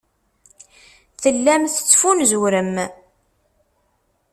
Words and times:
Tellam 1.21 1.63
tettfunzurem. 1.67 2.75